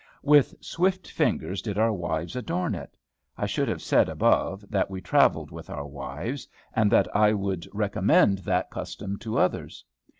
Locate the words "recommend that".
7.71-8.71